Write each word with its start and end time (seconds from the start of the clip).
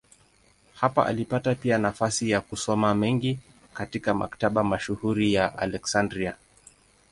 Hapa 0.75 1.05
alipata 1.05 1.55
pia 1.55 1.77
nafasi 1.77 2.29
ya 2.29 2.41
kusoma 2.41 2.93
mengi 2.95 3.39
katika 3.73 4.13
maktaba 4.13 4.63
mashuhuri 4.63 5.33
ya 5.33 5.57
Aleksandria. 5.57 6.35